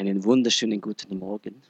[0.00, 1.60] Einen wunderschönen guten Morgen.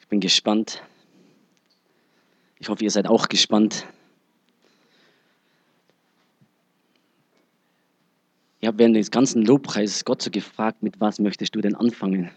[0.00, 0.82] Ich bin gespannt.
[2.58, 3.86] Ich hoffe, ihr seid auch gespannt.
[8.58, 12.32] Ich habe während des ganzen Lobpreises Gott so gefragt, mit was möchtest du denn anfangen?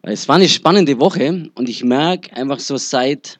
[0.00, 3.39] Weil es war eine spannende Woche und ich merke einfach so seit,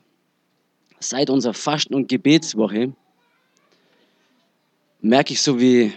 [1.00, 2.92] seit unserer Fasten- und Gebetswoche,
[5.00, 5.92] merke ich so, wie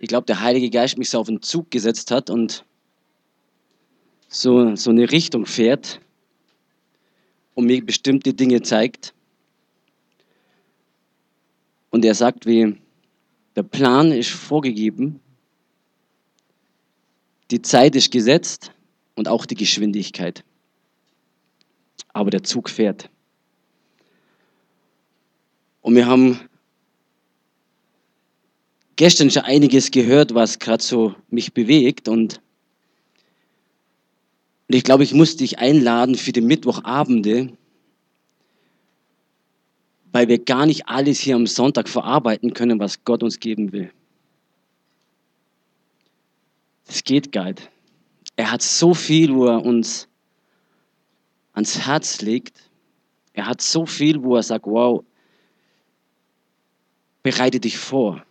[0.00, 2.64] ich glaube, der Heilige Geist mich so auf den Zug gesetzt hat und
[4.28, 6.00] so, so eine Richtung fährt
[7.54, 9.14] und mir bestimmte Dinge zeigt.
[11.90, 12.76] Und er sagt, wie
[13.56, 15.20] der Plan ist vorgegeben,
[17.50, 18.72] die Zeit ist gesetzt
[19.16, 20.44] und auch die Geschwindigkeit.
[22.12, 23.10] Aber der Zug fährt.
[25.80, 26.40] Und wir haben
[28.96, 32.08] gestern schon einiges gehört, was gerade so mich bewegt.
[32.08, 32.40] Und,
[34.68, 37.56] und ich glaube, ich muss dich einladen für die Mittwochabende,
[40.12, 43.92] weil wir gar nicht alles hier am Sonntag verarbeiten können, was Gott uns geben will.
[46.86, 47.70] Das geht nicht.
[48.34, 50.08] Er hat so viel, wo er uns
[51.52, 52.70] ans Herz legt.
[53.32, 55.04] Er hat so viel, wo er sagt, wow,
[57.30, 58.24] bereite dich vor.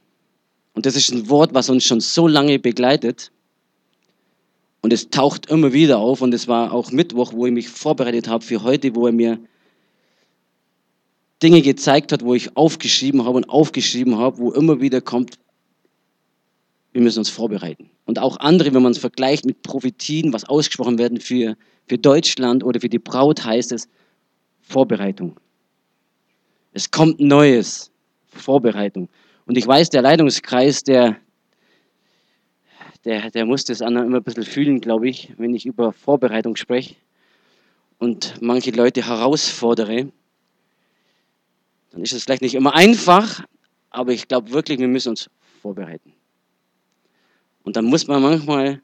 [0.73, 3.31] Und das ist ein Wort, was uns schon so lange begleitet.
[4.81, 6.21] Und es taucht immer wieder auf.
[6.21, 9.39] Und es war auch Mittwoch, wo ich mich vorbereitet habe für heute, wo er mir
[11.43, 15.37] Dinge gezeigt hat, wo ich aufgeschrieben habe und aufgeschrieben habe, wo immer wieder kommt,
[16.93, 17.91] wir müssen uns vorbereiten.
[18.05, 22.63] Und auch andere, wenn man es vergleicht mit Prophetien, was ausgesprochen werden für, für Deutschland
[22.63, 23.87] oder für die Braut, heißt es
[24.61, 25.39] Vorbereitung.
[26.73, 27.91] Es kommt Neues,
[28.37, 29.09] Vorbereitung.
[29.45, 31.17] Und ich weiß, der Leitungskreis, der,
[33.05, 36.95] der, der muss das immer ein bisschen fühlen, glaube ich, wenn ich über Vorbereitung spreche
[37.99, 40.11] und manche Leute herausfordere
[41.97, 43.43] dann ist es vielleicht nicht immer einfach,
[43.89, 45.31] aber ich glaube wirklich, wir müssen uns
[45.63, 46.13] vorbereiten.
[47.63, 48.83] Und dann muss man manchmal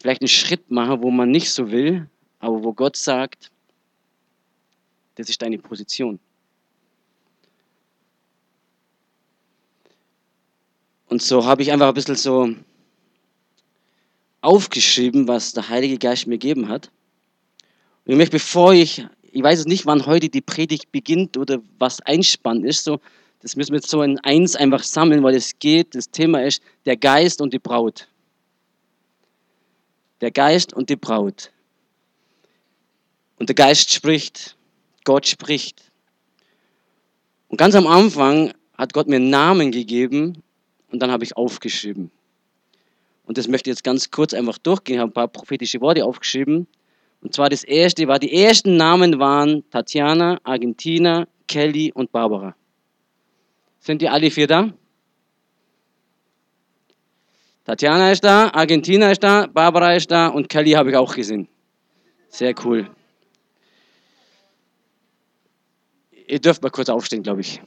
[0.00, 2.08] vielleicht einen Schritt machen, wo man nicht so will,
[2.38, 3.50] aber wo Gott sagt,
[5.16, 6.18] das ist deine Position.
[11.08, 12.54] Und so habe ich einfach ein bisschen so
[14.40, 16.90] aufgeschrieben, was der Heilige Geist mir gegeben hat.
[18.04, 19.06] Und ich möchte, bevor ich
[19.36, 22.84] ich weiß es nicht, wann heute die Predigt beginnt oder was Einspann ist.
[22.84, 23.00] So,
[23.42, 25.94] das müssen wir jetzt so in eins einfach sammeln, weil es geht.
[25.94, 28.08] Das Thema ist der Geist und die Braut.
[30.22, 31.52] Der Geist und die Braut.
[33.38, 34.56] Und der Geist spricht.
[35.04, 35.82] Gott spricht.
[37.48, 40.42] Und ganz am Anfang hat Gott mir einen Namen gegeben
[40.90, 42.10] und dann habe ich aufgeschrieben.
[43.26, 44.96] Und das möchte ich jetzt ganz kurz einfach durchgehen.
[44.96, 46.66] Ich habe ein paar prophetische Worte aufgeschrieben.
[47.20, 52.54] Und zwar das erste war, die ersten Namen waren Tatjana, Argentina, Kelly und Barbara.
[53.80, 54.72] Sind die alle vier da?
[57.64, 61.48] Tatjana ist da, Argentina ist da, Barbara ist da und Kelly habe ich auch gesehen.
[62.28, 62.88] Sehr cool.
[66.28, 67.60] Ihr dürft mal kurz aufstehen, glaube ich.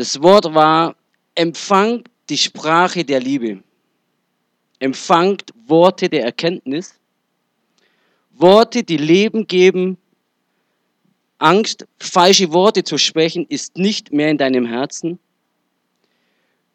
[0.00, 0.96] Das Wort war,
[1.34, 3.62] empfang die Sprache der Liebe
[4.78, 6.94] empfangt Worte der Erkenntnis,
[8.32, 9.98] Worte, die Leben geben.
[11.36, 15.18] Angst, falsche Worte zu sprechen, ist nicht mehr in deinem Herzen.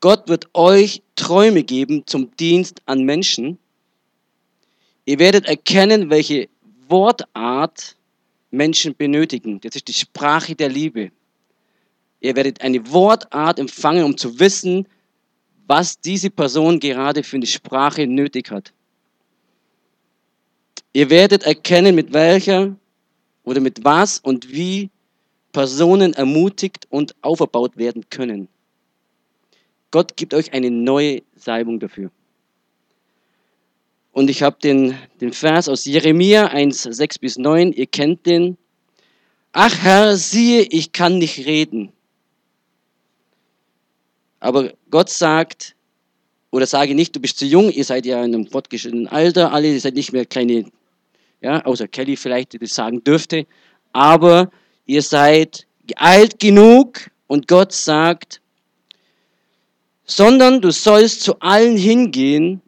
[0.02, 3.57] Gott wird euch Träume geben zum Dienst an Menschen.
[5.06, 6.47] Ihr werdet erkennen, welche
[6.90, 7.96] Wortart
[8.52, 9.59] Menschen benötigen.
[9.62, 11.09] Das ist die Sprache der Liebe.
[12.25, 14.88] Ihr werdet eine Wortart empfangen, um zu wissen,
[15.68, 18.74] was diese Person gerade für eine Sprache nötig hat.
[20.92, 22.75] Ihr werdet erkennen, mit welcher
[23.44, 24.89] oder mit was und wie
[25.51, 28.48] Personen ermutigt und aufgebaut werden können.
[29.92, 32.10] Gott gibt euch eine neue Salbung dafür.
[34.13, 38.57] Und ich habe den, den Vers aus Jeremia 1, 6 bis 9, ihr kennt den.
[39.51, 41.92] Ach Herr, siehe, ich kann nicht reden.
[44.45, 45.75] Aber Gott sagt,
[46.51, 49.74] oder sage nicht, du bist zu jung, ihr seid ja in einem fortgeschrittenen Alter, alle,
[49.74, 50.65] ihr seid nicht mehr kleine,
[51.42, 53.47] ja, außer Kelly vielleicht, die das sagen dürfte,
[53.92, 54.51] aber
[54.86, 55.65] ihr seid
[55.95, 58.39] alt genug und Gott sagt,
[60.06, 62.62] sondern du sollst zu allen hingehen,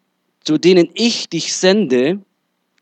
[0.44, 2.20] zu denen ich dich sende,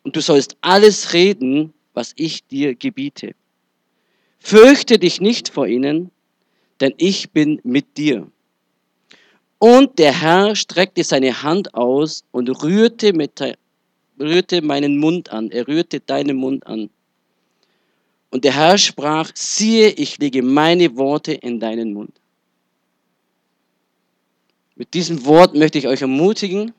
[0.03, 3.35] und du sollst alles reden, was ich dir gebiete.
[4.39, 6.11] Fürchte dich nicht vor ihnen,
[6.79, 8.31] denn ich bin mit dir.
[9.59, 13.41] Und der Herr streckte seine Hand aus und rührte, mit,
[14.19, 15.49] rührte meinen Mund an.
[15.51, 16.89] Er rührte deinen Mund an.
[18.31, 22.11] Und der Herr sprach, siehe, ich lege meine Worte in deinen Mund.
[24.75, 26.73] Mit diesem Wort möchte ich euch ermutigen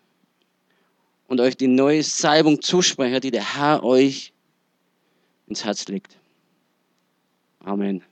[1.29, 4.33] und euch die neue Salbung zusprechen, die der Herr euch
[5.47, 6.19] ins Herz legt.
[7.61, 8.03] Amen.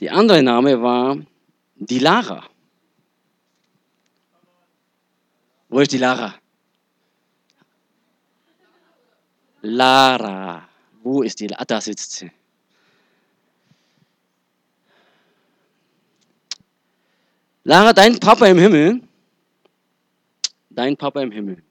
[0.00, 1.16] Die andere Name war
[1.76, 2.44] die Lara.
[5.68, 6.34] Wo ist die Lara?
[9.62, 10.68] Lara.
[11.02, 11.62] Wo ist die Lara?
[11.62, 12.30] Ah, da sitzt sie.
[17.64, 19.00] Lara, dein Papa im Himmel,
[20.70, 21.64] dein Papa im Himmel.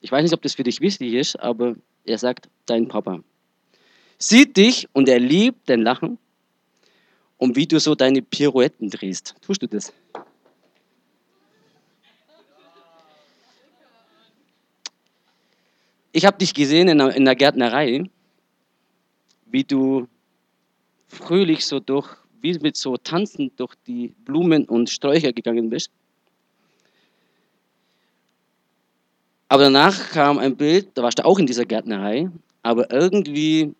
[0.00, 3.24] Ich weiß nicht, ob das für dich wichtig ist, aber er sagt, dein Papa.
[4.18, 6.18] Sieht dich und er liebt dein Lachen
[7.42, 9.34] und wie du so deine Pirouetten drehst.
[9.40, 9.92] Tust du das?
[16.12, 18.08] Ich habe dich gesehen in der, Gärtnerei,
[19.46, 20.06] wie du
[21.08, 22.08] fröhlich so durch,
[22.40, 25.90] wie mit so tanzend durch die Blumen und Sträucher gegangen bist.
[29.48, 32.30] Aber danach kam ein Bild, da warst du auch in dieser Gärtnerei,
[32.62, 33.74] aber irgendwie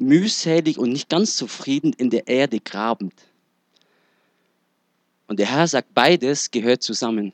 [0.00, 3.14] mühselig und nicht ganz zufrieden in der Erde grabend.
[5.26, 7.32] Und der Herr sagt, beides gehört zusammen.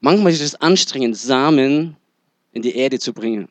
[0.00, 1.96] Manchmal ist es anstrengend, Samen
[2.52, 3.48] in die Erde zu bringen.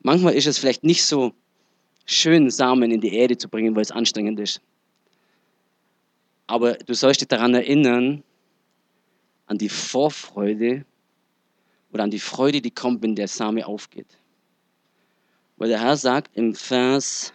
[0.00, 1.32] Manchmal ist es vielleicht nicht so
[2.06, 4.60] schön, Samen in die Erde zu bringen, weil es anstrengend ist.
[6.46, 8.24] Aber du sollst dich daran erinnern,
[9.46, 10.84] an die Vorfreude
[11.92, 14.18] oder an die Freude, die kommt, wenn der Same aufgeht.
[15.58, 17.32] Weil der Herr sagt im Vers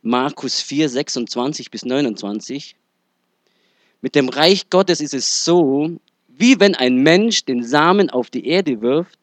[0.00, 2.74] Markus 4, 26 bis 29,
[4.00, 5.98] mit dem Reich Gottes ist es so,
[6.28, 9.18] wie wenn ein Mensch den Samen auf die Erde wirft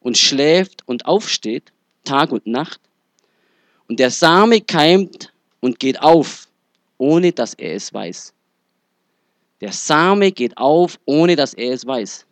[0.00, 1.72] und schläft und aufsteht,
[2.04, 2.80] Tag und Nacht.
[3.86, 6.48] Und der Same keimt und geht auf,
[6.98, 8.32] ohne dass er es weiß.
[9.60, 12.26] Der Same geht auf, ohne dass er es weiß.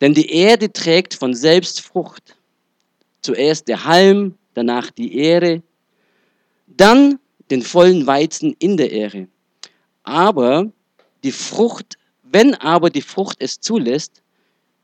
[0.00, 2.36] Denn die Erde trägt von selbst Frucht.
[3.24, 5.62] Zuerst der Halm, danach die Ähre,
[6.66, 7.18] dann
[7.50, 9.28] den vollen Weizen in der Ähre.
[10.02, 10.70] Aber
[11.22, 11.96] die Frucht
[12.34, 14.20] wenn aber die Frucht es zulässt,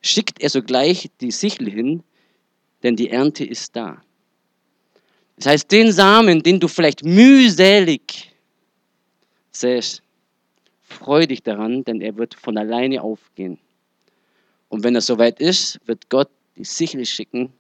[0.03, 2.05] schickt er sogleich die Sichel hin,
[2.85, 4.01] denn die Ernte ist da.
[5.35, 8.33] Das heißt, den Samen, den du vielleicht mühselig
[9.51, 10.01] säst,
[10.81, 13.59] freu dich daran, denn er wird von alleine aufgehen.
[14.69, 17.53] Und wenn er soweit ist, wird Gott die Sichel schicken,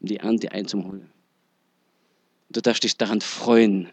[0.00, 1.10] um die Ernte einzuholen.
[2.50, 3.88] Du darfst dich daran freuen,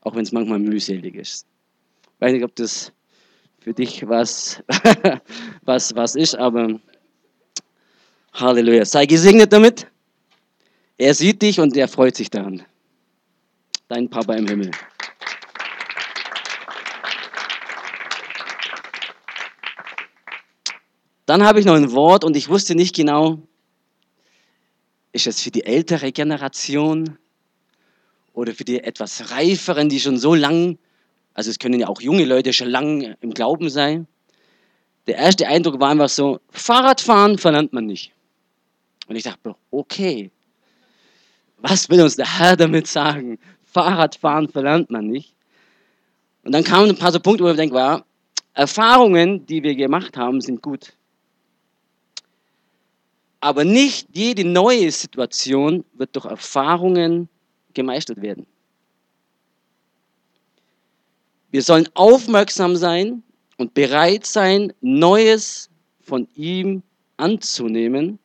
[0.00, 1.46] auch wenn es manchmal mühselig ist.
[2.02, 2.92] Ich weiß nicht, ob das
[3.60, 4.62] für dich was,
[5.62, 6.80] was, was ist, aber
[8.32, 8.84] Halleluja.
[8.84, 9.86] Sei gesegnet damit.
[10.98, 12.62] Er sieht dich und er freut sich daran.
[13.88, 14.70] Dein Papa im Himmel.
[21.26, 23.42] Dann habe ich noch ein Wort und ich wusste nicht genau,
[25.16, 27.18] ist es für die ältere Generation
[28.32, 30.78] oder für die etwas reiferen, die schon so lang
[31.36, 34.06] also es können ja auch junge Leute schon lange im Glauben sein.
[35.06, 38.12] Der erste Eindruck war einfach so, Fahrradfahren verlernt man nicht.
[39.06, 40.30] Und ich dachte, okay,
[41.58, 43.38] was will uns der Herr damit sagen?
[43.70, 45.34] Fahrradfahren verlernt man nicht.
[46.42, 48.06] Und dann kamen ein paar so Punkte, wo ich denke, war,
[48.54, 50.94] Erfahrungen, die wir gemacht haben, sind gut.
[53.46, 57.28] Aber nicht jede neue Situation wird durch Erfahrungen
[57.74, 58.44] gemeistert werden.
[61.52, 63.22] Wir sollen aufmerksam sein
[63.56, 66.82] und bereit sein, Neues von ihm
[67.18, 68.18] anzunehmen.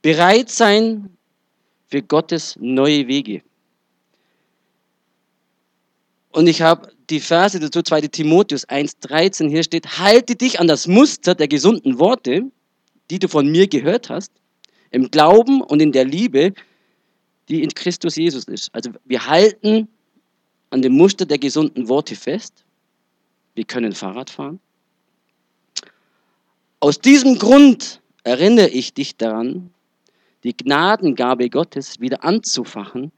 [0.00, 1.14] Bereit sein
[1.86, 3.42] für Gottes neue Wege.
[6.30, 10.86] Und ich habe die Verse dazu, 2 Timotheus 1,13, hier steht, halte dich an das
[10.86, 12.50] Muster der gesunden Worte,
[13.10, 14.32] die du von mir gehört hast,
[14.90, 16.52] im Glauben und in der Liebe,
[17.48, 18.74] die in Christus Jesus ist.
[18.74, 19.88] Also wir halten
[20.70, 22.64] an dem Muster der gesunden Worte fest.
[23.54, 24.60] Wir können Fahrrad fahren.
[26.80, 29.70] Aus diesem Grund erinnere ich dich daran,
[30.44, 33.12] die Gnadengabe Gottes wieder anzufachen,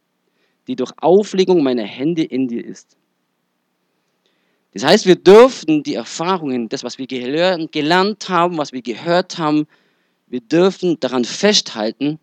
[0.67, 2.97] die durch Auflegung meiner Hände in dir ist.
[4.79, 9.67] Das heißt, wir dürfen die Erfahrungen, das, was wir gelernt haben, was wir gehört haben,
[10.29, 12.21] wir dürfen daran festhalten,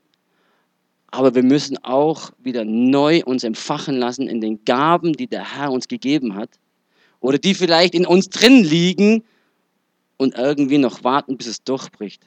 [1.07, 5.69] aber wir müssen auch wieder neu uns empfachen lassen in den Gaben, die der Herr
[5.69, 6.49] uns gegeben hat
[7.19, 9.25] oder die vielleicht in uns drin liegen
[10.15, 12.25] und irgendwie noch warten, bis es durchbricht.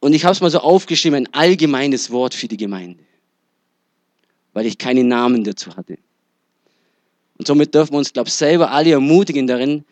[0.00, 3.04] Und ich habe es mal so aufgeschrieben, ein allgemeines Wort für die Gemeinde,
[4.52, 5.96] weil ich keine Namen dazu hatte.
[7.38, 9.84] Und somit dürfen wir uns, glaube ich, selber alle ermutigen darin,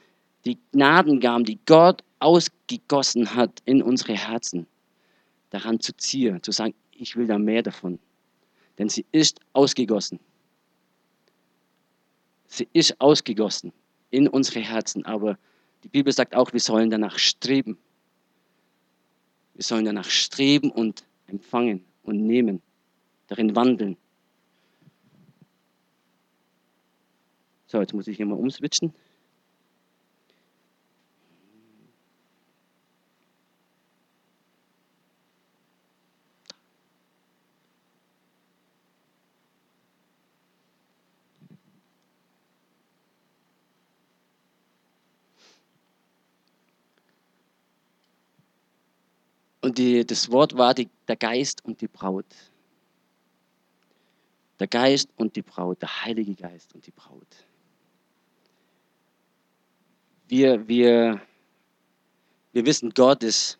[0.45, 4.67] die Gnadengaben, die Gott ausgegossen hat in unsere Herzen,
[5.51, 7.99] daran zu ziehen, zu sagen, ich will da mehr davon.
[8.79, 10.19] Denn sie ist ausgegossen.
[12.49, 13.73] Sie ist ausgegossen
[14.11, 15.39] in unsere Herzen, aber
[15.85, 17.79] die Bibel sagt auch, wir sollen danach streben.
[19.55, 22.63] Wir sollen danach streben und empfangen und nehmen,
[23.29, 23.97] darin wandeln.
[27.67, 28.93] So, jetzt muss ich hier mal umswitchen.
[49.67, 52.25] Und die, das Wort war die, der Geist und die Braut.
[54.61, 57.46] Der Geist und die Braut, der Heilige Geist und die Braut.
[60.29, 61.21] Wir, wir,
[62.53, 63.59] wir wissen, Gott ist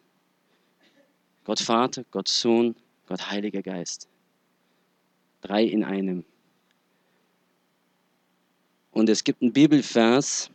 [1.45, 2.75] Gott Vater, Gott Sohn,
[3.07, 4.09] Gott Heiliger Geist.
[5.43, 6.25] Drei in einem.
[8.91, 10.51] Und es gibt einen Bibelvers,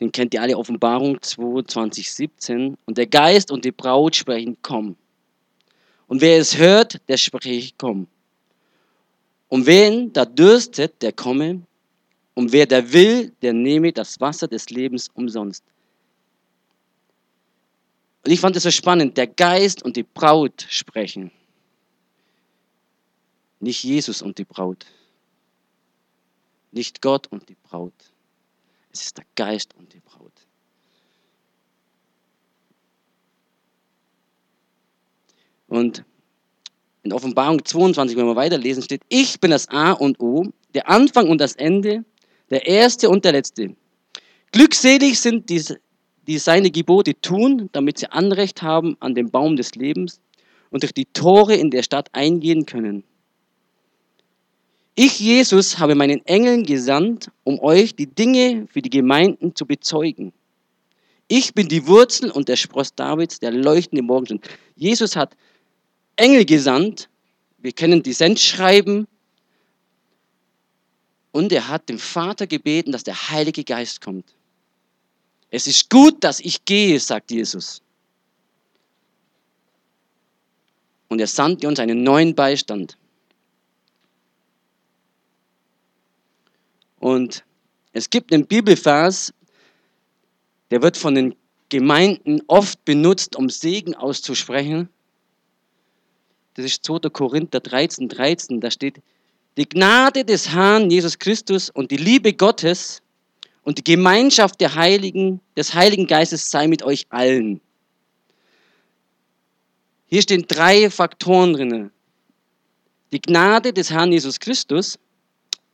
[0.00, 2.78] den kennt ihr alle, Offenbarung 22, 17.
[2.86, 4.96] Und der Geist und die Braut sprechen, komm.
[6.06, 8.06] Und wer es hört, der spricht, komm.
[9.48, 11.66] Und wen da dürstet, der komme.
[12.38, 15.64] Und wer da will, der nehme das Wasser des Lebens umsonst.
[18.24, 21.32] Und ich fand es so spannend, der Geist und die Braut sprechen.
[23.58, 24.86] Nicht Jesus und die Braut.
[26.70, 28.12] Nicht Gott und die Braut.
[28.92, 30.46] Es ist der Geist und die Braut.
[35.66, 36.04] Und
[37.02, 41.28] in Offenbarung 22, wenn wir weiterlesen, steht, ich bin das A und O, der Anfang
[41.28, 42.04] und das Ende,
[42.50, 43.74] der Erste und der Letzte.
[44.52, 45.62] Glückselig sind die,
[46.26, 50.20] die seine Gebote tun, damit sie Anrecht haben an dem Baum des Lebens
[50.70, 53.04] und durch die Tore in der Stadt eingehen können.
[54.94, 60.32] Ich, Jesus, habe meinen Engeln gesandt, um euch die Dinge für die Gemeinden zu bezeugen.
[61.28, 64.48] Ich bin die Wurzel und der Spross Davids, der leuchtende Morgenstund.
[64.74, 65.36] Jesus hat
[66.16, 67.08] Engel gesandt.
[67.58, 69.06] Wir kennen die Sendschreiben.
[71.38, 74.34] Und er hat dem Vater gebeten, dass der Heilige Geist kommt.
[75.52, 77.80] Es ist gut, dass ich gehe, sagt Jesus.
[81.06, 82.98] Und er sandte uns einen neuen Beistand.
[86.98, 87.44] Und
[87.92, 89.32] es gibt einen Bibelvers,
[90.72, 91.36] der wird von den
[91.68, 94.88] Gemeinden oft benutzt, um Segen auszusprechen.
[96.54, 97.10] Das ist 2.
[97.10, 98.60] Korinther 13, 13.
[98.60, 99.00] Da steht,
[99.58, 103.02] die Gnade des Herrn Jesus Christus und die Liebe Gottes
[103.64, 107.60] und die Gemeinschaft der Heiligen, des Heiligen Geistes sei mit euch allen.
[110.06, 111.90] Hier stehen drei Faktoren drin.
[113.10, 114.96] Die Gnade des Herrn Jesus Christus,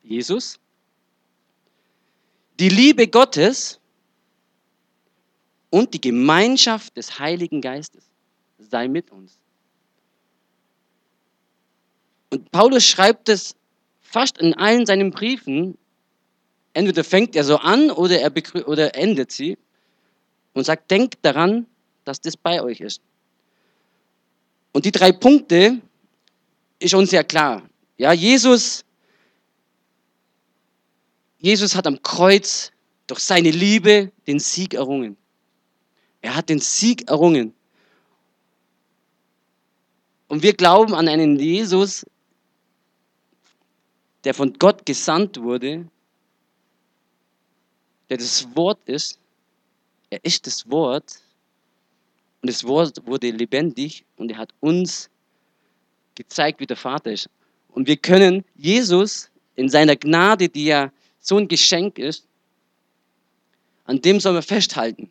[0.03, 0.59] Jesus,
[2.59, 3.79] die Liebe Gottes
[5.69, 8.05] und die Gemeinschaft des Heiligen Geistes
[8.59, 9.38] sei mit uns.
[12.31, 13.55] Und Paulus schreibt es
[14.14, 15.76] fast in allen seinen Briefen.
[16.73, 18.33] Entweder fängt er so an oder er
[18.68, 19.59] oder endet sie
[20.52, 21.66] und sagt, denkt daran,
[22.04, 23.00] dass das bei euch ist.
[24.73, 25.80] Und die drei Punkte
[26.78, 27.68] ist uns sehr klar.
[27.99, 28.85] Ja, Jesus
[31.38, 32.71] Jesus hat am Kreuz
[33.09, 35.16] durch seine Liebe den Sieg errungen.
[36.23, 37.52] Er hat den Sieg errungen.
[40.28, 42.06] Und wir glauben an einen Jesus,
[44.25, 45.87] der von Gott gesandt wurde,
[48.09, 49.19] der das Wort ist.
[50.11, 51.21] Er ist das Wort.
[52.43, 55.09] Und das Wort wurde lebendig und er hat uns
[56.14, 57.28] gezeigt, wie der Vater ist.
[57.69, 62.26] Und wir können Jesus in seiner Gnade, die er so ein Geschenk ist,
[63.85, 65.11] an dem sollen wir festhalten.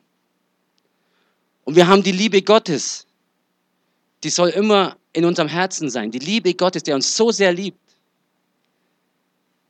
[1.66, 3.08] Und wir haben die Liebe Gottes.
[4.24, 6.12] Die soll immer in unserem Herzen sein.
[6.12, 7.83] Die Liebe Gottes, der uns so sehr liebt.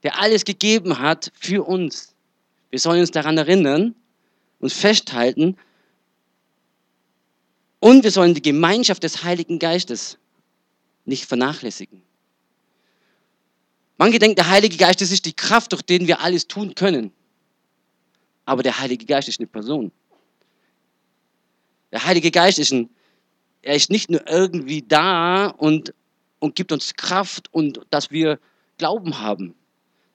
[0.03, 2.13] Der alles gegeben hat für uns.
[2.69, 3.95] Wir sollen uns daran erinnern,
[4.59, 5.57] uns festhalten.
[7.79, 10.17] Und wir sollen die Gemeinschaft des Heiligen Geistes
[11.05, 12.01] nicht vernachlässigen.
[13.97, 17.11] Manche denken, der Heilige Geist, das ist die Kraft, durch den wir alles tun können.
[18.45, 19.91] Aber der Heilige Geist ist eine Person.
[21.91, 22.89] Der Heilige Geist ist ein,
[23.61, 25.93] er ist nicht nur irgendwie da und,
[26.39, 28.39] und gibt uns Kraft und dass wir
[28.77, 29.55] Glauben haben.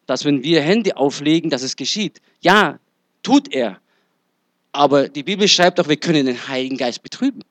[0.08, 2.22] Dass wenn wir Hände auflegen, dass es geschieht.
[2.40, 2.80] Ja,
[3.22, 3.78] tut er.
[4.72, 7.42] Aber die Bibel schreibt auch, wir können den Heiligen Geist betrüben.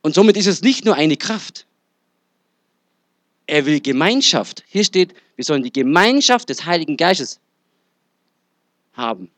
[0.00, 1.66] Und somit ist es nicht nur eine Kraft.
[3.46, 4.64] Er will Gemeinschaft.
[4.66, 7.38] Hier steht, wir sollen die Gemeinschaft des Heiligen Geistes
[8.94, 9.30] haben.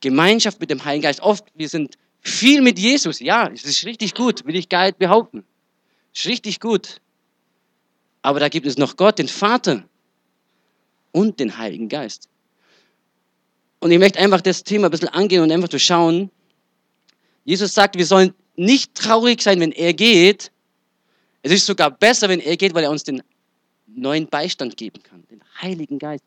[0.00, 1.20] Gemeinschaft mit dem Heiligen Geist.
[1.20, 3.20] Oft, wir sind viel mit Jesus.
[3.20, 5.44] Ja, es ist richtig gut, will ich gar nicht behaupten.
[6.12, 7.00] Es ist richtig gut.
[8.28, 9.84] Aber da gibt es noch Gott, den Vater
[11.12, 12.28] und den Heiligen Geist.
[13.80, 16.30] Und ich möchte einfach das Thema ein bisschen angehen und einfach zu schauen.
[17.46, 20.52] Jesus sagt, wir sollen nicht traurig sein, wenn er geht.
[21.40, 23.22] Es ist sogar besser, wenn er geht, weil er uns den
[23.86, 26.24] neuen Beistand geben kann, den Heiligen Geist.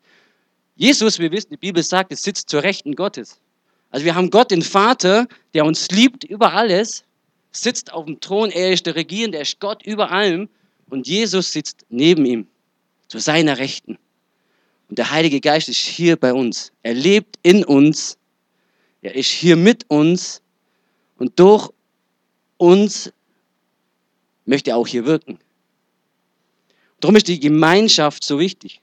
[0.74, 3.38] Jesus, wir wissen, die Bibel sagt, es sitzt zur Rechten Gottes.
[3.92, 7.04] Also wir haben Gott, den Vater, der uns liebt über alles,
[7.52, 10.48] sitzt auf dem Thron, er ist der Regierende, er ist Gott über allem
[10.92, 12.46] und Jesus sitzt neben ihm,
[13.08, 13.96] zu seiner Rechten.
[14.90, 16.70] Und der Heilige Geist ist hier bei uns.
[16.82, 18.18] Er lebt in uns,
[19.00, 20.42] er ist hier mit uns
[21.16, 21.70] und durch
[22.58, 23.10] uns
[24.44, 25.38] möchte er auch hier wirken.
[27.00, 28.82] Darum ist die Gemeinschaft so wichtig.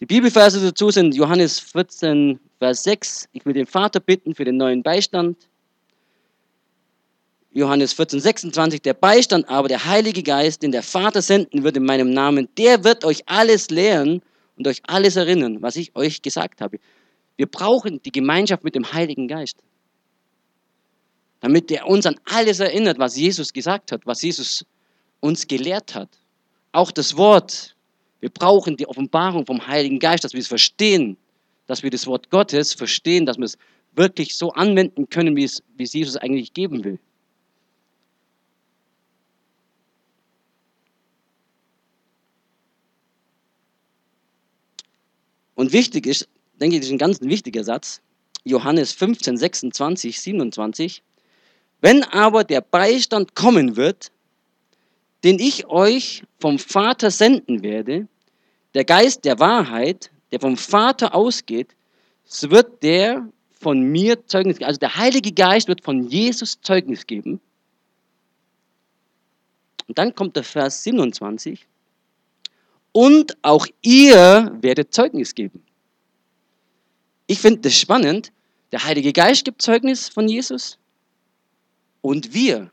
[0.00, 3.28] Die Bibelverse dazu sind Johannes 14, Vers 6.
[3.32, 5.36] Ich will den Vater bitten für den neuen Beistand.
[7.52, 8.82] Johannes 14, 26.
[8.82, 12.84] Der Beistand aber, der Heilige Geist, den der Vater senden wird in meinem Namen, der
[12.84, 14.22] wird euch alles lehren
[14.56, 16.78] und euch alles erinnern, was ich euch gesagt habe.
[17.36, 19.58] Wir brauchen die Gemeinschaft mit dem Heiligen Geist
[21.42, 24.64] damit er uns an alles erinnert, was Jesus gesagt hat, was Jesus
[25.18, 26.08] uns gelehrt hat.
[26.70, 27.74] Auch das Wort.
[28.20, 31.16] Wir brauchen die Offenbarung vom Heiligen Geist, dass wir es verstehen,
[31.66, 33.58] dass wir das Wort Gottes verstehen, dass wir es
[33.96, 37.00] wirklich so anwenden können, wie es, wie es Jesus eigentlich geben will.
[45.62, 46.28] Und wichtig ist,
[46.60, 48.00] denke ich, das ist ein ganz wichtiger Satz,
[48.42, 51.04] Johannes 15, 26, 27.
[51.80, 54.10] Wenn aber der Beistand kommen wird,
[55.22, 58.08] den ich euch vom Vater senden werde,
[58.74, 61.76] der Geist der Wahrheit, der vom Vater ausgeht,
[62.24, 64.66] so wird der von mir Zeugnis geben.
[64.66, 67.40] Also der Heilige Geist wird von Jesus Zeugnis geben.
[69.86, 71.68] Und dann kommt der Vers 27.
[72.92, 75.62] Und auch ihr werdet Zeugnis geben.
[77.26, 78.32] Ich finde das spannend.
[78.70, 80.78] Der Heilige Geist gibt Zeugnis von Jesus
[82.02, 82.70] und wir.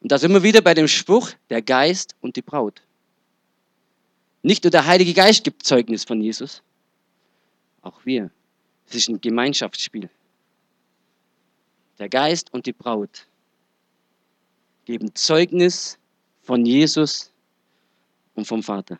[0.00, 2.82] Und da sind wir wieder bei dem Spruch, der Geist und die Braut.
[4.42, 6.62] Nicht nur der Heilige Geist gibt Zeugnis von Jesus,
[7.82, 8.30] auch wir.
[8.88, 10.08] Es ist ein Gemeinschaftsspiel.
[11.98, 13.26] Der Geist und die Braut
[14.86, 15.98] geben Zeugnis
[16.42, 17.30] von Jesus
[18.34, 18.98] und vom Vater.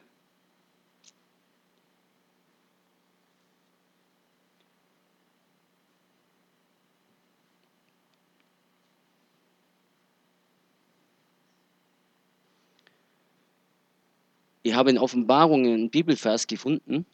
[14.71, 17.05] Ich habe in Offenbarungen einen Bibelvers gefunden.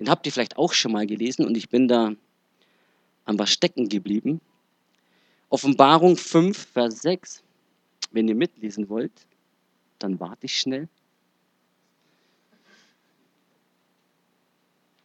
[0.00, 2.14] Den habt ihr vielleicht auch schon mal gelesen und ich bin da
[3.26, 4.40] an was stecken geblieben.
[5.50, 7.44] Offenbarung 5, Vers 6.
[8.10, 9.12] Wenn ihr mitlesen wollt,
[10.00, 10.88] dann warte ich schnell.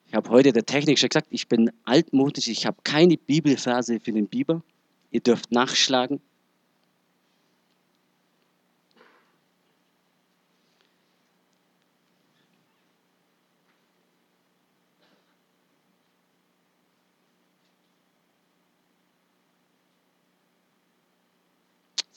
[0.07, 4.11] Ich habe heute der Technik schon gesagt, ich bin altmodisch, ich habe keine Bibelverse für
[4.11, 4.63] den Biber.
[5.11, 6.19] Ihr dürft nachschlagen.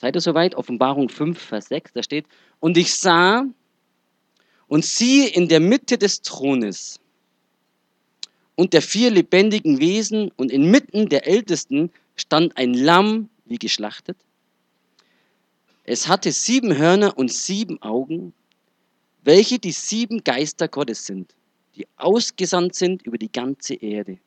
[0.07, 0.55] Seid ihr soweit?
[0.55, 2.27] Offenbarung 5, Vers 6, da steht,
[2.61, 3.45] und ich sah
[4.69, 7.01] und siehe in der Mitte des Thrones
[8.55, 14.15] und der vier lebendigen Wesen und inmitten der Ältesten stand ein Lamm wie geschlachtet.
[15.83, 18.31] Es hatte sieben Hörner und sieben Augen,
[19.25, 21.35] welche die sieben Geister Gottes sind,
[21.75, 24.19] die ausgesandt sind über die ganze Erde.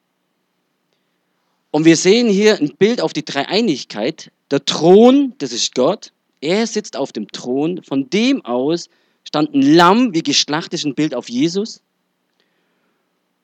[1.71, 4.31] Und wir sehen hier ein Bild auf die Dreieinigkeit.
[4.51, 6.13] Der Thron, das ist Gott.
[6.41, 7.83] Er sitzt auf dem Thron.
[7.83, 8.89] Von dem aus
[9.25, 11.83] stand ein Lamm, wie geschlachtet, ein Bild auf Jesus.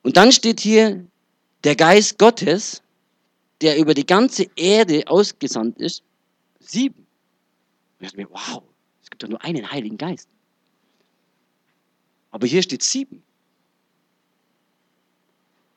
[0.02, 1.04] Und dann steht hier
[1.64, 2.82] der Geist Gottes,
[3.60, 6.02] der über die ganze Erde ausgesandt ist.
[6.60, 7.06] Sieben.
[7.98, 8.62] Und ich dachte mir, wow,
[9.02, 10.28] es gibt doch nur einen Heiligen Geist.
[12.30, 13.22] Aber hier steht sieben.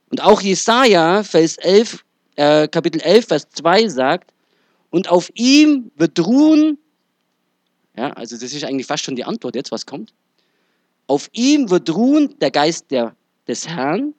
[0.09, 2.03] Und auch Jesaja, Vers 11,
[2.35, 4.33] äh, Kapitel 11, Vers 2 sagt,
[4.89, 6.77] und auf ihm wird ruhen,
[7.95, 10.13] ja, also das ist eigentlich fast schon die Antwort jetzt, was kommt.
[11.07, 13.15] Auf ihm wird ruhen der Geist der,
[13.47, 14.13] des Herrn,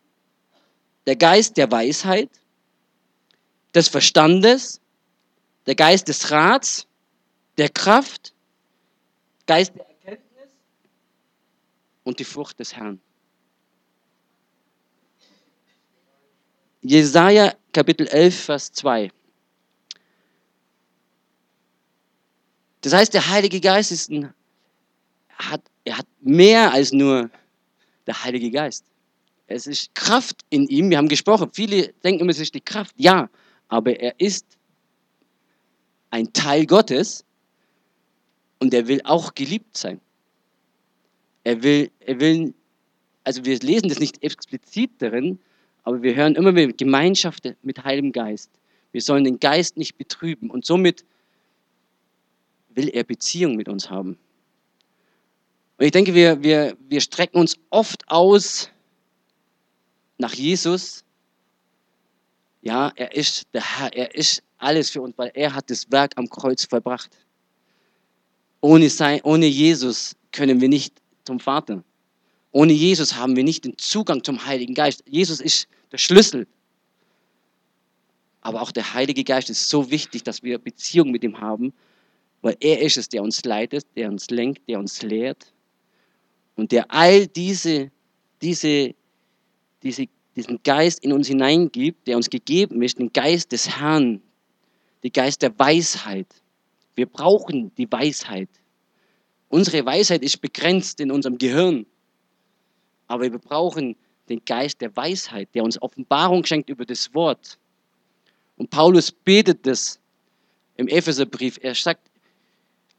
[1.06, 2.30] der Geist der Weisheit,
[3.74, 4.80] des Verstandes,
[5.66, 6.86] der Geist des Rats,
[7.58, 8.34] der Kraft,
[9.46, 10.50] Geist der Erkenntnis
[12.04, 13.00] und die Frucht des Herrn.
[16.82, 19.10] Jesaja Kapitel 11, Vers 2.
[22.82, 24.32] Das heißt, der Heilige Geist ist ein,
[25.36, 27.30] hat, er hat mehr als nur
[28.06, 28.84] der Heilige Geist.
[29.46, 30.90] Es ist Kraft in ihm.
[30.90, 31.50] Wir haben gesprochen.
[31.52, 32.94] Viele denken immer, es ist die Kraft.
[32.96, 33.28] Ja,
[33.68, 34.46] aber er ist
[36.10, 37.24] ein Teil Gottes
[38.60, 40.00] und er will auch geliebt sein.
[41.44, 42.54] Er will, er will,
[43.24, 45.38] also wir lesen das nicht explizit darin,
[45.82, 48.50] aber wir hören immer wieder Gemeinschaft mit Heiligem Geist.
[48.92, 51.04] Wir sollen den Geist nicht betrüben und somit
[52.74, 54.18] will er Beziehung mit uns haben.
[55.78, 58.70] Und ich denke, wir, wir, wir strecken uns oft aus
[60.18, 61.04] nach Jesus.
[62.62, 66.12] Ja, er ist der Herr, er ist alles für uns, weil er hat das Werk
[66.16, 67.10] am Kreuz vollbracht.
[68.60, 71.82] Ohne, sein, ohne Jesus können wir nicht zum Vater.
[72.52, 75.02] Ohne Jesus haben wir nicht den Zugang zum Heiligen Geist.
[75.06, 76.46] Jesus ist der Schlüssel.
[78.42, 81.72] Aber auch der Heilige Geist ist so wichtig, dass wir Beziehung mit ihm haben,
[82.42, 85.52] weil er ist es, der uns leitet, der uns lenkt, der uns lehrt
[86.56, 87.90] und der all diese,
[88.42, 88.94] diese,
[89.82, 94.22] diese, diesen Geist in uns hineingibt, der uns gegeben ist, den Geist des Herrn,
[95.02, 96.26] den Geist der Weisheit.
[96.94, 98.48] Wir brauchen die Weisheit.
[99.48, 101.86] Unsere Weisheit ist begrenzt in unserem Gehirn,
[103.06, 103.96] aber wir brauchen
[104.28, 107.58] den Geist der Weisheit, der uns Offenbarung schenkt über das Wort.
[108.56, 109.98] Und Paulus betet das
[110.76, 111.58] im Epheserbrief.
[111.62, 112.09] Er sagt,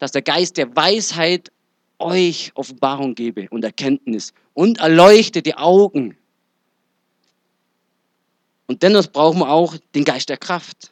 [0.02, 1.52] dass der Geist der Weisheit
[2.00, 6.18] euch Offenbarung gebe und Erkenntnis und erleuchte die Augen.
[8.66, 10.92] Und dennoch brauchen wir auch den Geist der Kraft,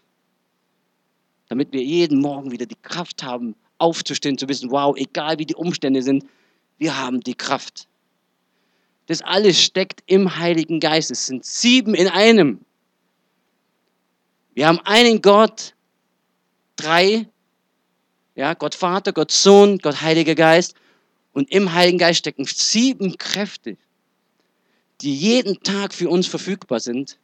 [1.48, 5.56] damit wir jeden Morgen wieder die Kraft haben, aufzustehen, zu wissen, wow, egal wie die
[5.56, 6.24] Umstände sind,
[6.78, 7.88] wir haben die Kraft.
[9.08, 11.10] Das alles steckt im Heiligen Geist.
[11.10, 12.64] Es sind sieben in einem.
[14.54, 15.74] Wir haben einen Gott,
[16.76, 17.28] drei
[18.40, 20.74] ja, Gott Vater, Gott Sohn, Gott Heiliger Geist.
[21.34, 23.76] Und im Heiligen Geist stecken sieben Kräfte,
[25.02, 27.20] die jeden Tag für uns verfügbar sind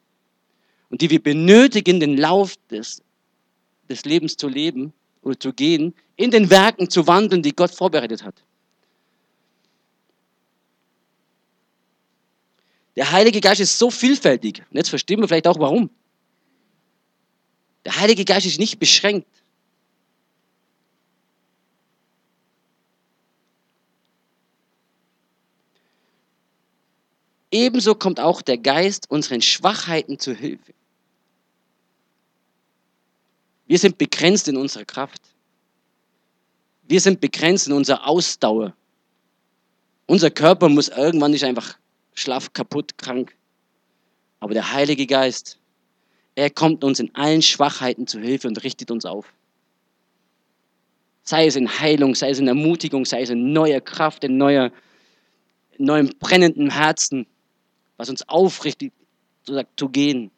[0.90, 3.02] und die wir benötigen, den Lauf des,
[3.88, 8.22] des Lebens zu leben oder zu gehen, in den Werken zu wandeln, die Gott vorbereitet
[8.22, 8.34] hat.
[12.94, 14.62] Der Heilige Geist ist so vielfältig.
[14.70, 15.88] Und jetzt verstehen wir vielleicht auch warum.
[17.86, 19.35] Der Heilige Geist ist nicht beschränkt.
[27.56, 30.74] Ebenso kommt auch der Geist unseren Schwachheiten zu Hilfe.
[33.66, 35.22] Wir sind begrenzt in unserer Kraft.
[36.82, 38.74] Wir sind begrenzt in unserer Ausdauer.
[40.04, 41.78] Unser Körper muss irgendwann nicht einfach
[42.12, 43.34] schlaff, kaputt, krank.
[44.38, 45.58] Aber der Heilige Geist,
[46.34, 49.32] er kommt uns in allen Schwachheiten zu Hilfe und richtet uns auf.
[51.22, 54.70] Sei es in Heilung, sei es in Ermutigung, sei es in neuer Kraft, in neuer,
[55.78, 57.26] neuem brennenden Herzen
[57.96, 58.92] was uns aufrichtet,
[59.76, 60.30] zu gehen.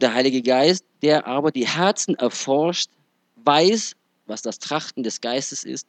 [0.00, 2.90] Der Heilige Geist, der aber die Herzen erforscht,
[3.36, 3.94] weiß,
[4.26, 5.86] was das Trachten des Geistes ist,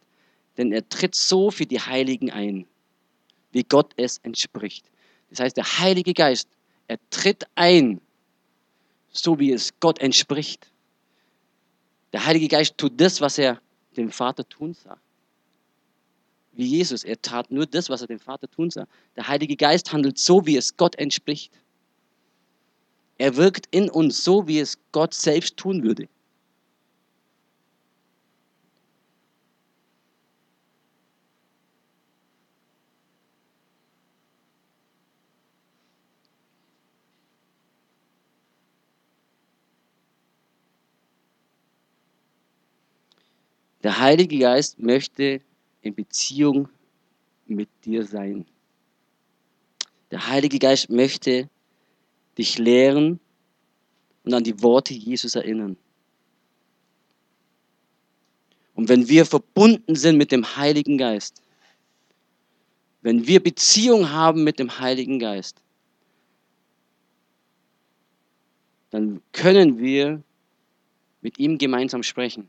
[0.58, 2.68] denn er tritt so für die Heiligen ein,
[3.52, 4.86] wie Gott es entspricht.
[5.32, 6.48] Das heißt, der Heilige Geist,
[6.88, 8.02] er tritt ein,
[9.12, 10.73] so wie es Gott entspricht.
[12.14, 13.60] Der Heilige Geist tut das, was er
[13.98, 14.98] dem Vater tun sah.
[16.54, 18.88] Wie Jesus, er tat nur das, was er dem Vater tun sah.
[19.16, 21.52] Der Heilige Geist handelt so, wie es Gott entspricht.
[23.18, 26.08] Er wirkt in uns so, wie es Gott selbst tun würde.
[43.84, 45.42] Der Heilige Geist möchte
[45.82, 46.70] in Beziehung
[47.46, 48.46] mit dir sein.
[50.10, 51.50] Der Heilige Geist möchte
[52.38, 53.20] dich lehren
[54.24, 55.76] und an die Worte Jesus erinnern.
[58.74, 61.42] Und wenn wir verbunden sind mit dem Heiligen Geist,
[63.02, 65.62] wenn wir Beziehung haben mit dem Heiligen Geist,
[68.92, 70.24] dann können wir
[71.22, 72.48] mit ihm gemeinsam sprechen.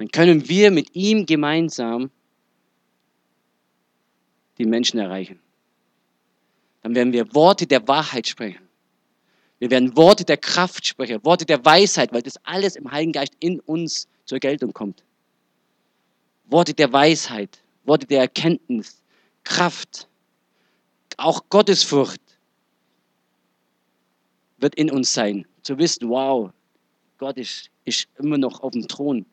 [0.00, 2.10] Dann können wir mit ihm gemeinsam
[4.56, 5.38] die Menschen erreichen.
[6.80, 8.66] Dann werden wir Worte der Wahrheit sprechen.
[9.58, 13.34] Wir werden Worte der Kraft sprechen, Worte der Weisheit, weil das alles im Heiligen Geist
[13.40, 15.04] in uns zur Geltung kommt.
[16.46, 19.02] Worte der Weisheit, Worte der Erkenntnis,
[19.44, 20.08] Kraft,
[21.18, 22.22] auch Gottesfurcht
[24.56, 25.46] wird in uns sein.
[25.60, 26.50] Zu wissen, wow,
[27.18, 29.26] Gott ist, ist immer noch auf dem Thron.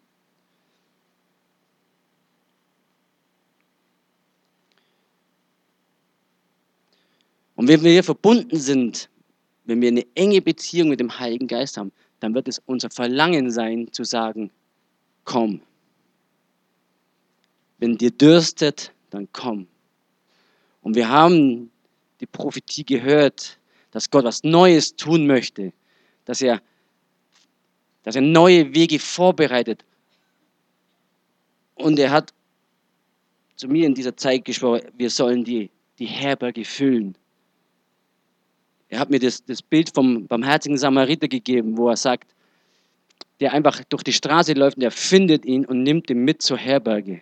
[7.58, 9.10] Und wenn wir verbunden sind,
[9.66, 13.50] wenn wir eine enge Beziehung mit dem Heiligen Geist haben, dann wird es unser Verlangen
[13.50, 14.52] sein, zu sagen,
[15.24, 15.62] komm.
[17.80, 19.68] Wenn dir dürstet, dann komm.
[20.84, 21.72] Und wir haben
[22.22, 23.58] die Prophetie gehört,
[23.90, 25.74] dass Gott was Neues tun möchte,
[26.26, 26.62] dass er,
[28.04, 29.84] dass er neue Wege vorbereitet.
[31.74, 32.36] Und er hat
[33.56, 37.18] zu mir in dieser Zeit gesprochen, wir sollen die, die Herberge füllen.
[38.90, 42.34] Er hat mir das, das Bild vom barmherzigen Samariter gegeben, wo er sagt,
[43.40, 46.58] der einfach durch die Straße läuft und er findet ihn und nimmt ihn mit zur
[46.58, 47.22] Herberge.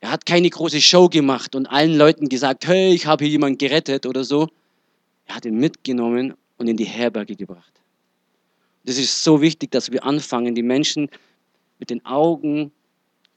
[0.00, 3.58] Er hat keine große Show gemacht und allen Leuten gesagt, hey, ich habe hier jemanden
[3.58, 4.48] gerettet oder so.
[5.26, 7.72] Er hat ihn mitgenommen und in die Herberge gebracht.
[8.84, 11.08] Das ist so wichtig, dass wir anfangen, die Menschen
[11.78, 12.72] mit den Augen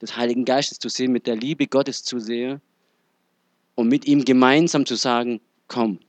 [0.01, 2.61] des Heiligen Geistes zu sehen, mit der Liebe Gottes zu sehen
[3.75, 5.99] und mit ihm gemeinsam zu sagen, komm.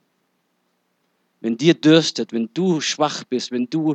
[1.47, 3.95] Wenn dir dürstet, wenn du schwach bist, wenn du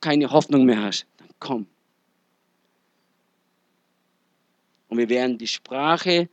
[0.00, 1.66] keine Hoffnung mehr hast, dann komm.
[4.86, 6.28] Und wir werden die Sprache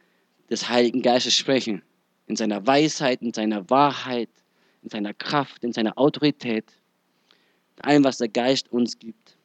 [0.48, 1.82] des Heiligen Geistes sprechen.
[2.28, 4.30] In seiner Weisheit, in seiner Wahrheit,
[4.84, 6.72] in seiner Kraft, in seiner Autorität.
[7.78, 9.37] In allem, was der Geist uns gibt.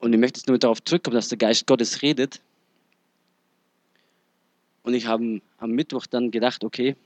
[0.00, 2.40] Und ich möchte jetzt nur darauf zurückkommen, dass der Geist Gottes redet.
[4.82, 6.96] Und ich habe am Mittwoch dann gedacht, okay,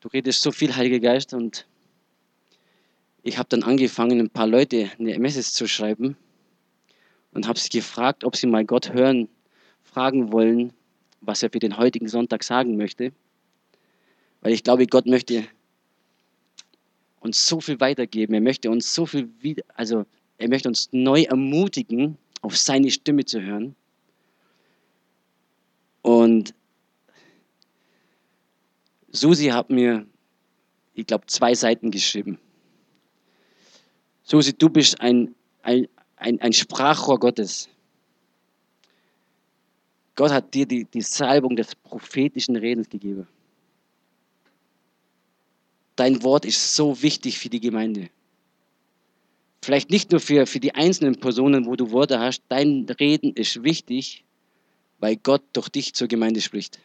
[0.00, 1.32] du redest so viel, Heiliger Geist.
[1.32, 1.66] Und
[3.22, 6.16] ich habe dann angefangen, ein paar Leute eine Message zu schreiben
[7.32, 9.28] und habe sie gefragt, ob sie mal Gott hören,
[9.84, 10.72] fragen wollen,
[11.20, 13.12] was er für den heutigen Sonntag sagen möchte.
[14.40, 15.46] Weil ich glaube, Gott möchte
[17.20, 18.34] uns so viel weitergeben.
[18.34, 20.06] Er möchte uns so viel, wieder, also
[20.40, 23.76] er möchte uns neu ermutigen, auf seine Stimme zu hören.
[26.00, 26.54] Und
[29.12, 30.06] Susi hat mir,
[30.94, 32.38] ich glaube, zwei Seiten geschrieben.
[34.22, 37.68] Susi, du bist ein, ein, ein, ein Sprachrohr Gottes.
[40.14, 43.28] Gott hat dir die, die Salbung des prophetischen Redens gegeben.
[45.96, 48.08] Dein Wort ist so wichtig für die Gemeinde.
[49.62, 52.42] Vielleicht nicht nur für, für die einzelnen Personen, wo du Worte hast.
[52.48, 54.24] Dein Reden ist wichtig,
[54.98, 56.78] weil Gott durch dich zur Gemeinde spricht.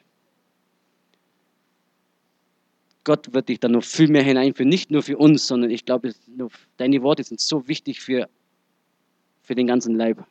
[3.06, 6.14] Gott wird dich dann noch viel mehr hineinführen, nicht nur für uns, sondern ich glaube,
[6.78, 8.28] deine Worte sind so wichtig für,
[9.44, 10.26] für den ganzen Leib.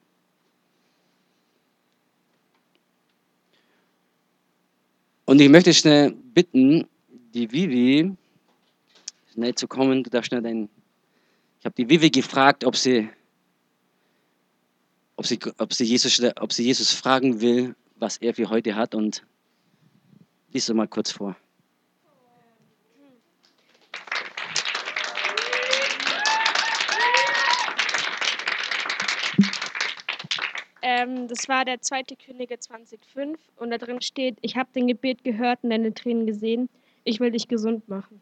[5.25, 6.87] Und ich möchte schnell bitten,
[7.33, 8.13] die Vivi
[9.33, 10.03] schnell zu kommen.
[10.03, 10.69] Du darfst schnell deinen
[11.65, 13.09] ich habe die Vivi gefragt, ob sie,
[15.17, 18.95] ob, sie, ob, sie Jesus, ob sie Jesus fragen will, was er für heute hat.
[18.95, 19.25] Und
[20.53, 21.35] lies mal kurz vor.
[30.83, 35.25] Ähm, das war der zweite Könige 2005 und da drin steht, ich habe den Gebet
[35.25, 36.69] gehört und deine Tränen gesehen,
[37.05, 38.21] ich will dich gesund machen.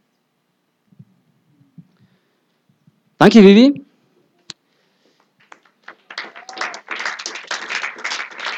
[3.22, 3.80] Danke, Vivi.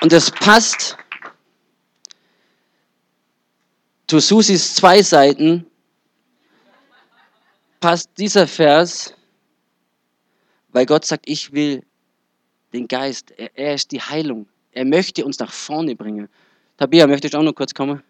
[0.01, 0.97] Und es passt
[4.07, 5.67] zu Susis zwei Seiten,
[7.79, 9.15] passt dieser Vers
[10.73, 11.85] Weil Gott sagt, ich will
[12.73, 13.35] den Geist.
[13.37, 14.49] Er, er ist die Heilung.
[14.73, 16.31] Er möchte uns nach vorne bringen.
[16.79, 18.03] Tabia, möchtest du auch noch kurz kommen?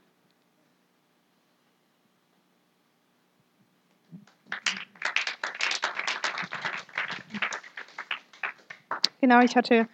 [9.25, 9.89] Genau, ich hatte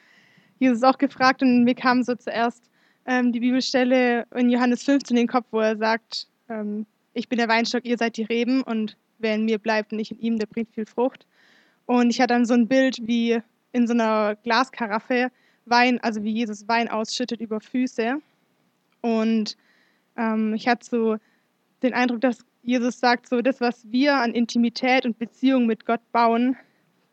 [0.58, 2.68] Jesus auch gefragt und mir kam so zuerst
[3.06, 7.38] ähm, die Bibelstelle in Johannes 15 in den Kopf, wo er sagt, ähm, ich bin
[7.38, 10.38] der Weinstock, ihr seid die Reben und wer in mir bleibt und ich in ihm,
[10.40, 11.28] der bringt viel Frucht.
[11.86, 13.40] Und ich hatte dann so ein Bild wie
[13.70, 15.30] in so einer Glaskaraffe
[15.64, 18.20] Wein, also wie Jesus Wein ausschüttet über Füße.
[19.00, 19.56] Und
[20.16, 21.18] ähm, ich hatte so
[21.84, 26.02] den Eindruck, dass Jesus sagt, so das, was wir an Intimität und Beziehung mit Gott
[26.10, 26.56] bauen,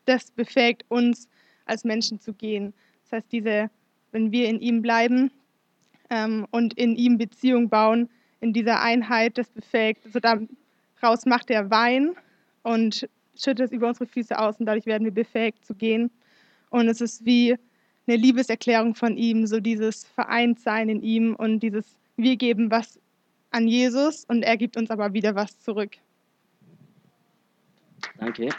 [0.04, 1.28] das befähigt uns
[1.68, 2.72] als Menschen zu gehen.
[3.04, 3.70] Das heißt, diese,
[4.12, 5.30] wenn wir in ihm bleiben
[6.10, 8.08] ähm, und in ihm Beziehung bauen,
[8.40, 12.14] in dieser Einheit, das befähigt, so daraus macht er Wein
[12.62, 16.10] und schüttet es über unsere Füße aus und dadurch werden wir befähigt zu gehen.
[16.70, 17.56] Und es ist wie
[18.06, 22.98] eine Liebeserklärung von ihm, so dieses Vereintsein in ihm und dieses wir geben was
[23.50, 25.96] an Jesus und er gibt uns aber wieder was zurück.
[28.18, 28.50] Danke.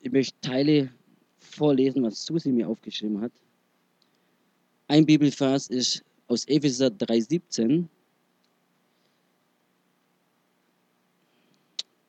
[0.00, 0.90] Ich möchte Teile
[1.38, 3.32] vorlesen, was Susi mir aufgeschrieben hat.
[4.86, 7.88] Ein Bibelvers ist aus Epheser 3,17.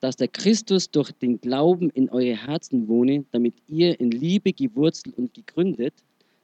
[0.00, 5.16] dass der Christus durch den Glauben in eure Herzen wohne, damit ihr in Liebe gewurzelt
[5.18, 5.94] und gegründet,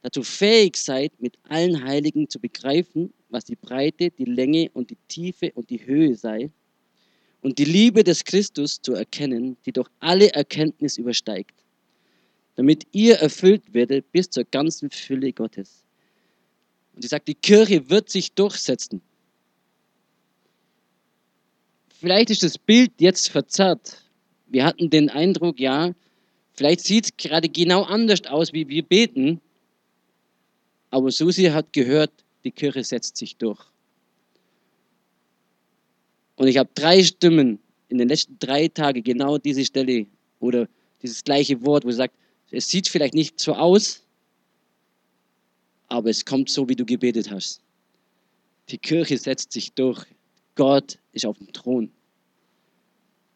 [0.03, 4.99] dazu fähig seid, mit allen Heiligen zu begreifen, was die Breite, die Länge und die
[5.09, 6.51] Tiefe und die Höhe sei,
[7.47, 11.55] und die Liebe des Christus zu erkennen, die durch alle Erkenntnis übersteigt,
[12.57, 15.85] damit ihr erfüllt werdet bis zur ganzen Fülle Gottes.
[16.93, 19.01] Und sie sagt, die Kirche wird sich durchsetzen.
[22.01, 24.03] Vielleicht ist das Bild jetzt verzerrt.
[24.49, 25.95] Wir hatten den Eindruck, ja,
[26.55, 29.41] vielleicht sieht es gerade genau anders aus, wie wir beten.
[30.91, 32.11] Aber Susi hat gehört,
[32.43, 33.65] die Kirche setzt sich durch.
[36.37, 40.07] Und ich habe drei Stimmen in den letzten drei Tagen genau diese Stelle
[40.41, 40.69] oder
[41.03, 42.15] dieses gleiche Wort, wo sie sagt,
[42.51, 44.03] es sieht vielleicht nicht so aus,
[45.89, 47.61] aber es kommt so, wie du gebetet hast.
[48.69, 50.05] Die Kirche setzt sich durch.
[50.55, 51.91] Gott ist auf dem Thron.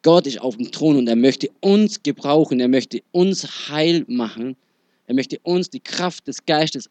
[0.02, 4.56] Gott ist auf dem Thron und er möchte uns gebrauchen, er möchte uns heil machen,
[5.06, 6.88] er möchte uns die Kraft des Geistes,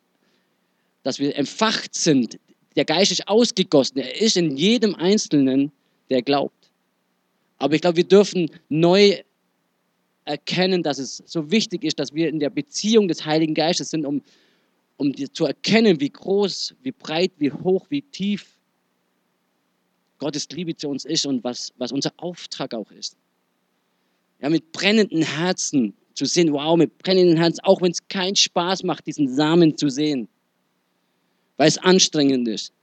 [1.03, 2.37] dass wir empfacht sind.
[2.75, 5.71] Der Geist ist ausgegossen, er ist in jedem Einzelnen,
[6.09, 6.71] der glaubt.
[7.57, 9.21] Aber ich glaube, wir dürfen neu
[10.25, 14.05] erkennen, dass es so wichtig ist, dass wir in der Beziehung des Heiligen Geistes sind,
[14.05, 14.21] um,
[14.97, 18.59] um zu erkennen, wie groß, wie breit, wie hoch, wie tief
[20.19, 23.17] Gottes Liebe zu uns ist und was, was unser Auftrag auch ist.
[24.41, 28.83] Ja, mit brennenden Herzen zu sehen, wow, mit brennenden Herzen, auch wenn es keinen Spaß
[28.83, 30.27] macht, diesen Samen zu sehen,
[31.57, 32.73] weil es anstrengend ist,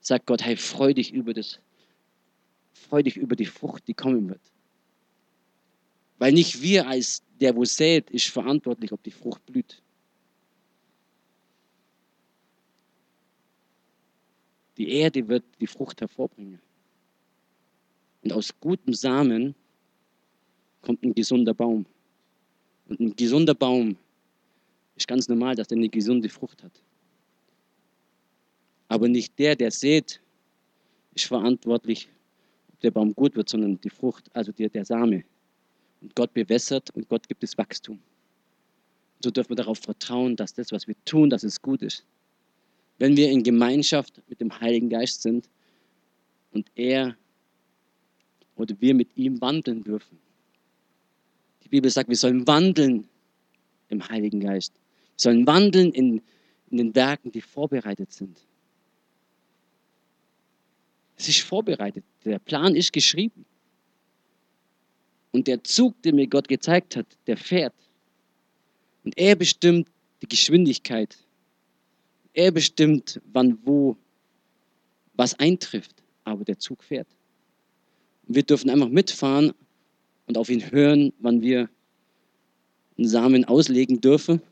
[0.00, 1.58] sagt Gott, hey, freu dich über das,
[2.76, 4.40] freu dich über die Frucht, die kommen wird.
[6.18, 9.82] Weil nicht wir als der, wo sät, ist verantwortlich, ob die Frucht blüht.
[14.76, 16.60] Die Erde wird die Frucht hervorbringen.
[18.22, 19.54] Und aus gutem Samen
[20.82, 21.86] kommt ein gesunder Baum.
[22.88, 23.96] Und ein gesunder Baum
[24.96, 26.82] ist ganz normal, dass er eine gesunde Frucht hat.
[28.88, 30.20] Aber nicht der, der sät,
[31.14, 32.08] ist verantwortlich,
[32.82, 35.24] der Baum gut wird, sondern die Frucht, also der, der Same.
[36.00, 37.98] Und Gott bewässert und Gott gibt es Wachstum.
[39.22, 42.04] So dürfen wir darauf vertrauen, dass das, was wir tun, dass es gut ist.
[42.98, 45.48] Wenn wir in Gemeinschaft mit dem Heiligen Geist sind
[46.52, 47.16] und er
[48.56, 50.18] oder wir mit ihm wandeln dürfen.
[51.62, 53.06] Die Bibel sagt, wir sollen wandeln
[53.88, 54.72] im Heiligen Geist.
[54.72, 56.22] Wir sollen wandeln in,
[56.70, 58.40] in den Werken, die vorbereitet sind.
[61.16, 62.04] Es ist vorbereitet.
[62.24, 63.44] Der Plan ist geschrieben.
[65.32, 67.74] Und der Zug, den mir Gott gezeigt hat, der fährt.
[69.04, 69.88] Und er bestimmt
[70.22, 71.16] die Geschwindigkeit.
[72.32, 73.96] Er bestimmt, wann, wo,
[75.14, 76.02] was eintrifft.
[76.24, 77.08] Aber der Zug fährt.
[78.26, 79.52] Wir dürfen einfach mitfahren
[80.26, 81.68] und auf ihn hören, wann wir
[82.98, 84.42] einen Samen auslegen dürfen.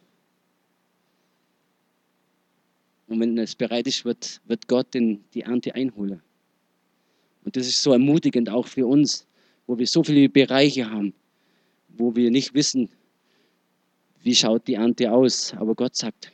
[3.09, 6.23] Und wenn es bereit ist, wird, wird Gott den, die Ernte einholen.
[7.45, 9.27] Und das ist so ermutigend auch für uns,
[9.67, 11.15] wo wir so viele Bereiche haben,
[11.89, 12.91] wo wir nicht wissen,
[14.23, 15.55] wie schaut die Ernte aus.
[15.55, 16.33] Aber Gott sagt,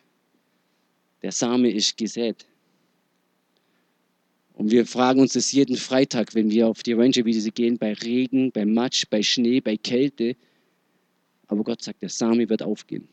[1.22, 2.46] der Same ist gesät.
[4.54, 8.52] Und wir fragen uns das jeden Freitag, wenn wir auf die Ranger-Wiese gehen, bei Regen,
[8.52, 10.36] bei Matsch, bei Schnee, bei Kälte.
[11.46, 13.08] Aber Gott sagt, der Same wird aufgehen.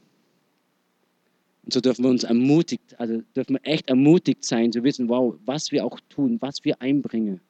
[1.63, 5.35] Und so dürfen wir uns ermutigt, also dürfen wir echt ermutigt sein, zu wissen, wow,
[5.45, 7.41] was wir auch tun, was wir einbringen.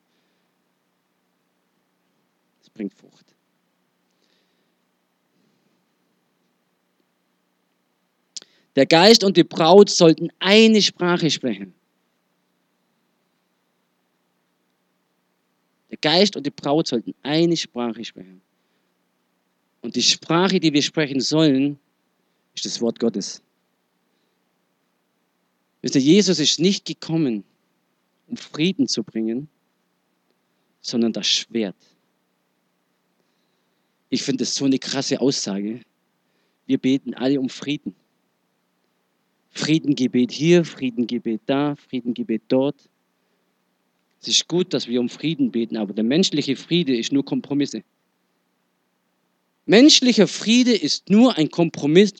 [2.67, 3.33] Das bringt Frucht.
[8.75, 11.73] Der Geist und die Braut sollten eine Sprache sprechen.
[15.89, 18.41] Der Geist und die Braut sollten eine Sprache sprechen.
[19.79, 21.79] Und die Sprache, die wir sprechen sollen,
[22.53, 23.41] ist das Wort Gottes.
[25.81, 27.45] Wisst ihr, Jesus ist nicht gekommen,
[28.27, 29.47] um Frieden zu bringen,
[30.81, 31.96] sondern das Schwert.
[34.09, 35.81] Ich finde das so eine krasse Aussage.
[36.65, 37.95] Wir beten alle um Frieden.
[39.49, 42.89] Friedengebet hier, Friedengebet da, Friedengebet dort.
[44.21, 47.83] Es ist gut, dass wir um Frieden beten, aber der menschliche Friede ist nur Kompromisse.
[49.65, 52.13] Menschlicher Friede ist nur ein Kompromiss,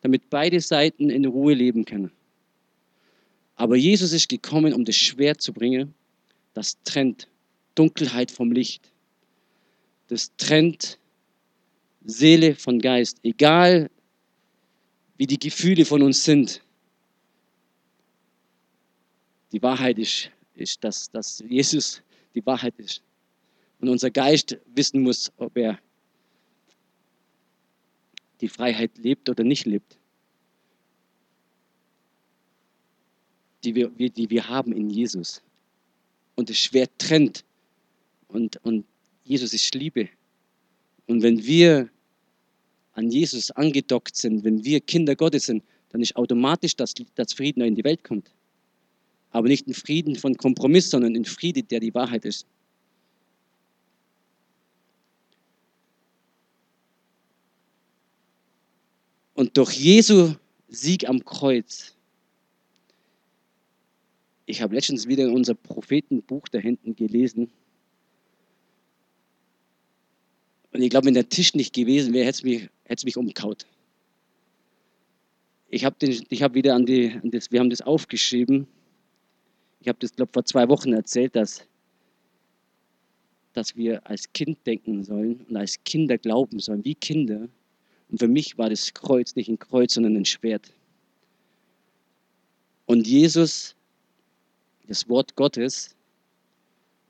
[0.00, 2.10] damit beide Seiten in Ruhe leben können.
[3.56, 5.94] Aber Jesus ist gekommen, um das Schwert zu bringen,
[6.54, 7.28] das trennt
[7.74, 8.90] Dunkelheit vom Licht.
[10.08, 10.98] Das trennt
[12.04, 13.18] Seele von Geist.
[13.22, 13.90] Egal,
[15.16, 16.62] wie die Gefühle von uns sind.
[19.52, 22.02] Die Wahrheit ist, ist dass, dass Jesus
[22.34, 23.02] die Wahrheit ist.
[23.80, 25.78] Und unser Geist wissen muss, ob er
[28.40, 29.98] die Freiheit lebt oder nicht lebt.
[33.64, 35.42] Die wir, die wir haben in Jesus.
[36.36, 37.44] Und das Schwert trennt.
[38.28, 38.86] Und, und
[39.24, 40.08] Jesus ist Liebe.
[41.08, 41.88] Und wenn wir
[42.92, 47.62] an Jesus angedockt sind, wenn wir Kinder Gottes sind, dann ist automatisch, dass, dass Frieden
[47.62, 48.30] in die Welt kommt.
[49.30, 52.46] Aber nicht ein Frieden von Kompromiss, sondern ein Frieden, der die Wahrheit ist.
[59.32, 60.34] Und durch Jesu
[60.68, 61.94] Sieg am Kreuz,
[64.44, 67.50] ich habe letztens wieder in unser Prophetenbuch da hinten gelesen,
[70.72, 73.16] und ich glaube, wenn der Tisch nicht gewesen wäre, hätte es mich, hätte es mich
[73.16, 73.66] umkaut.
[75.70, 78.66] Ich habe hab wieder an, die, an das, wir haben das aufgeschrieben.
[79.80, 81.62] Ich habe das, glaube vor zwei Wochen erzählt, dass,
[83.52, 87.48] dass wir als Kind denken sollen und als Kinder glauben sollen, wie Kinder.
[88.10, 90.72] Und für mich war das Kreuz nicht ein Kreuz, sondern ein Schwert.
[92.86, 93.74] Und Jesus,
[94.86, 95.94] das Wort Gottes,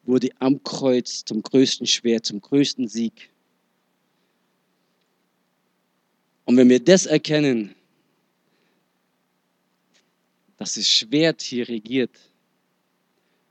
[0.05, 3.31] wurde am Kreuz zum größten Schwert, zum größten Sieg.
[6.49, 7.75] Und wenn wir das erkennen,
[10.57, 12.19] dass das Schwert hier regiert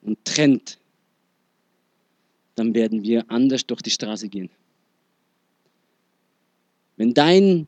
[0.02, 0.80] und trennt,
[2.56, 4.50] dann werden wir anders durch die Straße gehen.
[6.96, 7.68] Wenn dein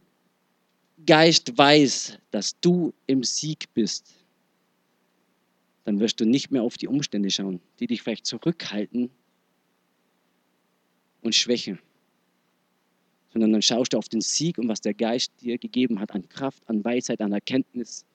[1.06, 4.16] Geist weiß, dass du im Sieg bist,
[5.84, 9.12] dann wirst du nicht mehr auf die Umstände schauen, die dich vielleicht zurückhalten
[11.22, 11.78] und schwächen,
[13.32, 16.28] sondern dann schaust du auf den Sieg und was der Geist dir gegeben hat an
[16.30, 18.06] Kraft, an Weisheit, an Erkenntnis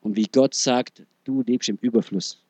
[0.00, 2.40] und wie Gott sagt, du lebst im Überfluss.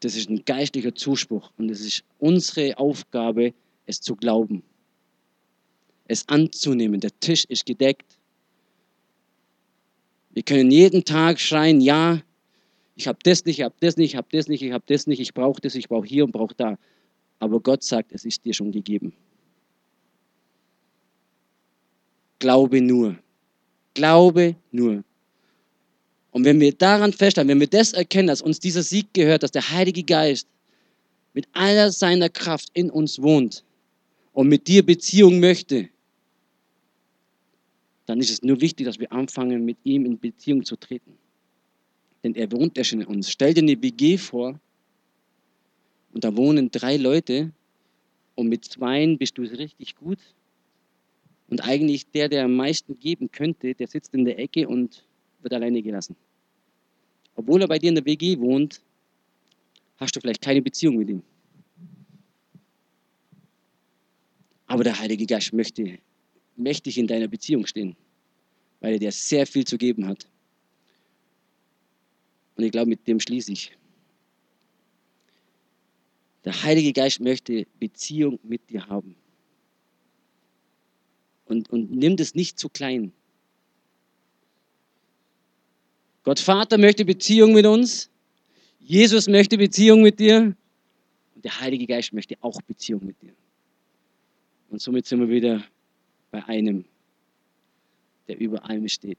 [0.00, 3.54] Das ist ein geistlicher Zuspruch und es ist unsere Aufgabe,
[3.86, 4.62] es zu glauben
[6.08, 7.00] es anzunehmen.
[7.00, 8.18] Der Tisch ist gedeckt.
[10.30, 12.20] Wir können jeden Tag schreien, ja,
[12.94, 15.06] ich habe das nicht, ich habe das nicht, ich habe das nicht, ich habe das
[15.06, 16.78] nicht, ich brauche das, ich brauche hier und brauche da.
[17.38, 19.12] Aber Gott sagt, es ist dir schon gegeben.
[22.38, 23.16] Glaube nur.
[23.94, 25.04] Glaube nur.
[26.32, 29.52] Und wenn wir daran festhalten, wenn wir das erkennen, dass uns dieser Sieg gehört, dass
[29.52, 30.46] der Heilige Geist
[31.32, 33.64] mit aller seiner Kraft in uns wohnt
[34.34, 35.88] und mit dir Beziehung möchte,
[38.04, 41.12] dann ist es nur wichtig, dass wir anfangen, mit ihm in Beziehung zu treten.
[42.22, 43.30] Denn er wohnt ja schon in uns.
[43.30, 44.60] Stell dir eine WG vor
[46.12, 47.50] und da wohnen drei Leute
[48.34, 50.18] und mit zweien bist du richtig gut.
[51.48, 55.04] Und eigentlich der, der am meisten geben könnte, der sitzt in der Ecke und
[55.42, 56.16] wird alleine gelassen.
[57.36, 58.80] Obwohl er bei dir in der WG wohnt,
[59.98, 61.22] hast du vielleicht keine Beziehung mit ihm.
[64.66, 65.98] Aber der Heilige Geist möchte
[66.56, 67.94] mächtig in deiner Beziehung stehen,
[68.80, 70.26] weil er dir sehr viel zu geben hat.
[72.56, 73.76] Und ich glaube, mit dem schließe ich.
[76.44, 79.14] Der Heilige Geist möchte Beziehung mit dir haben.
[81.46, 83.12] Und, und nimm das nicht zu klein.
[86.24, 88.10] Gott Vater möchte Beziehung mit uns.
[88.80, 90.56] Jesus möchte Beziehung mit dir
[91.34, 93.32] und der Heilige Geist möchte auch Beziehung mit dir.
[94.68, 95.64] Und somit sind wir wieder
[96.30, 96.84] bei einem,
[98.26, 99.18] der über allem steht.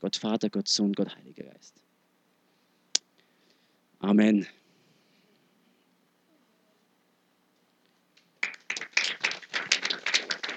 [0.00, 1.74] Gott Vater, Gott Sohn, Gott Heiliger Geist.
[3.98, 4.46] Amen.